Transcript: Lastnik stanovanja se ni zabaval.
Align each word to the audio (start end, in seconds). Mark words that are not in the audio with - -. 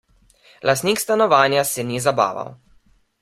Lastnik 0.69 1.01
stanovanja 1.03 1.63
se 1.73 1.87
ni 1.91 2.01
zabaval. 2.07 2.53